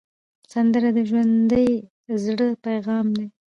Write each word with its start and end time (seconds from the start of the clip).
سندره 0.51 0.89
د 0.97 0.99
ژوندي 1.09 1.69
زړه 2.23 2.47
پیغام 2.65 3.07
دی 3.17 3.27